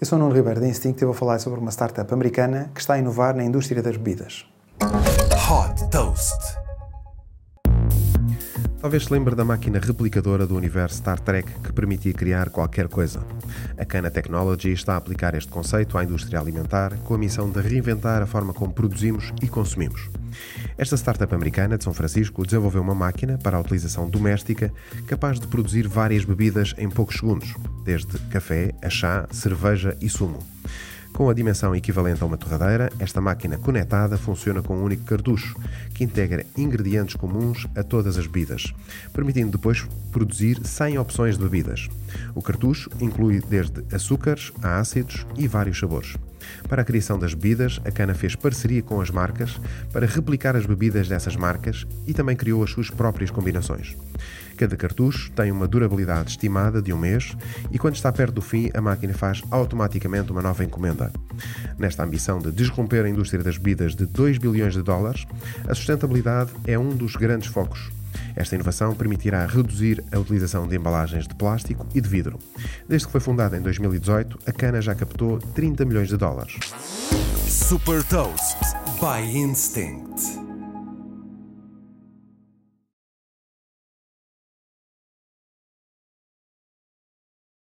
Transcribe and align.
Eu 0.00 0.06
sou 0.06 0.18
o 0.18 0.20
Nuno 0.20 0.34
Ribeiro 0.34 0.60
da 0.60 0.66
Instinct 0.66 1.00
e 1.00 1.04
vou 1.04 1.14
falar 1.14 1.38
sobre 1.38 1.60
uma 1.60 1.70
startup 1.70 2.12
americana 2.12 2.68
que 2.74 2.80
está 2.80 2.94
a 2.94 2.98
inovar 2.98 3.34
na 3.34 3.44
indústria 3.44 3.80
das 3.80 3.96
bebidas. 3.96 4.44
Hot 5.48 5.88
Toast. 5.88 6.63
Talvez 8.84 9.04
se 9.04 9.12
lembre 9.14 9.34
da 9.34 9.46
máquina 9.46 9.78
replicadora 9.78 10.46
do 10.46 10.54
universo 10.54 10.98
Star 10.98 11.18
Trek 11.18 11.50
que 11.62 11.72
permitia 11.72 12.12
criar 12.12 12.50
qualquer 12.50 12.86
coisa. 12.86 13.24
A 13.78 13.84
Cana 13.86 14.10
Technology 14.10 14.72
está 14.72 14.92
a 14.92 14.96
aplicar 14.98 15.34
este 15.34 15.50
conceito 15.50 15.96
à 15.96 16.04
indústria 16.04 16.38
alimentar 16.38 16.94
com 16.98 17.14
a 17.14 17.18
missão 17.18 17.50
de 17.50 17.62
reinventar 17.62 18.20
a 18.20 18.26
forma 18.26 18.52
como 18.52 18.74
produzimos 18.74 19.32
e 19.40 19.48
consumimos. 19.48 20.10
Esta 20.76 20.98
startup 20.98 21.34
americana 21.34 21.78
de 21.78 21.84
São 21.84 21.94
Francisco 21.94 22.44
desenvolveu 22.44 22.82
uma 22.82 22.94
máquina 22.94 23.38
para 23.38 23.56
a 23.56 23.60
utilização 23.60 24.06
doméstica 24.06 24.70
capaz 25.06 25.40
de 25.40 25.46
produzir 25.46 25.88
várias 25.88 26.26
bebidas 26.26 26.74
em 26.76 26.90
poucos 26.90 27.16
segundos, 27.16 27.54
desde 27.86 28.18
café 28.28 28.74
a 28.82 28.90
chá, 28.90 29.26
cerveja 29.30 29.96
e 29.98 30.10
sumo. 30.10 30.40
Com 31.14 31.30
a 31.30 31.32
dimensão 31.32 31.76
equivalente 31.76 32.24
a 32.24 32.26
uma 32.26 32.36
torradeira, 32.36 32.90
esta 32.98 33.20
máquina 33.20 33.56
conectada 33.56 34.18
funciona 34.18 34.60
com 34.60 34.76
um 34.76 34.82
único 34.82 35.04
cartucho, 35.04 35.56
que 35.94 36.02
integra 36.02 36.44
ingredientes 36.58 37.14
comuns 37.14 37.68
a 37.76 37.84
todas 37.84 38.18
as 38.18 38.26
bebidas, 38.26 38.74
permitindo 39.12 39.52
depois 39.52 39.86
produzir 40.10 40.58
100 40.66 40.98
opções 40.98 41.38
de 41.38 41.44
bebidas. 41.44 41.88
O 42.34 42.42
cartucho 42.42 42.90
inclui 43.00 43.40
desde 43.40 43.84
açúcares 43.94 44.52
a 44.60 44.80
ácidos 44.80 45.24
e 45.36 45.46
vários 45.46 45.78
sabores. 45.78 46.16
Para 46.68 46.82
a 46.82 46.84
criação 46.84 47.18
das 47.18 47.34
bebidas, 47.34 47.80
a 47.84 47.90
Cana 47.90 48.14
fez 48.14 48.34
parceria 48.34 48.82
com 48.82 49.00
as 49.00 49.10
marcas 49.10 49.60
para 49.92 50.06
replicar 50.06 50.56
as 50.56 50.66
bebidas 50.66 51.08
dessas 51.08 51.36
marcas 51.36 51.86
e 52.06 52.14
também 52.14 52.36
criou 52.36 52.62
as 52.62 52.70
suas 52.70 52.90
próprias 52.90 53.30
combinações. 53.30 53.96
Cada 54.56 54.76
cartucho 54.76 55.30
tem 55.32 55.50
uma 55.50 55.66
durabilidade 55.66 56.30
estimada 56.30 56.80
de 56.80 56.92
um 56.92 56.98
mês 56.98 57.36
e, 57.72 57.78
quando 57.78 57.96
está 57.96 58.12
perto 58.12 58.34
do 58.34 58.42
fim, 58.42 58.70
a 58.72 58.80
máquina 58.80 59.12
faz 59.12 59.42
automaticamente 59.50 60.30
uma 60.30 60.42
nova 60.42 60.64
encomenda. 60.64 61.12
Nesta 61.78 62.04
ambição 62.04 62.38
de 62.38 62.52
desromper 62.52 63.04
a 63.04 63.08
indústria 63.08 63.42
das 63.42 63.58
bebidas 63.58 63.94
de 63.94 64.06
2 64.06 64.38
bilhões 64.38 64.74
de 64.74 64.82
dólares, 64.82 65.26
a 65.68 65.74
sustentabilidade 65.74 66.52
é 66.66 66.78
um 66.78 66.90
dos 66.90 67.16
grandes 67.16 67.48
focos. 67.48 67.90
Esta 68.36 68.54
inovação 68.54 68.94
permitirá 68.94 69.46
reduzir 69.46 70.04
a 70.12 70.18
utilização 70.18 70.66
de 70.66 70.76
embalagens 70.76 71.26
de 71.26 71.34
plástico 71.34 71.86
e 71.94 72.00
de 72.00 72.08
vidro. 72.08 72.38
Desde 72.88 73.06
que 73.06 73.12
foi 73.12 73.20
fundada 73.20 73.56
em 73.56 73.60
2018, 73.60 74.38
a 74.46 74.52
Cana 74.52 74.80
já 74.80 74.94
captou 74.94 75.38
30 75.38 75.84
milhões 75.84 76.08
de 76.08 76.16
dólares. 76.16 76.58
Super 77.46 78.02
Toast 78.04 78.58
by 79.00 79.36
Instinct. 79.36 80.43